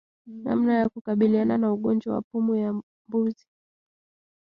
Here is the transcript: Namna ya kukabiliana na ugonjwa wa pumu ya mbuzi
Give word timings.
Namna 0.43 0.77
ya 0.79 0.89
kukabiliana 0.89 1.57
na 1.57 1.73
ugonjwa 1.73 2.15
wa 2.15 2.21
pumu 2.21 2.55
ya 2.55 2.81
mbuzi 3.07 3.47